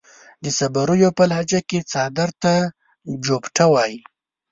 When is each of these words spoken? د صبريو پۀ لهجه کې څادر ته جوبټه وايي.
د 0.43 0.45
صبريو 0.57 1.09
پۀ 1.17 1.23
لهجه 1.31 1.59
کې 1.69 1.79
څادر 1.91 2.29
ته 2.41 2.53
جوبټه 3.25 3.65
وايي. 3.73 3.99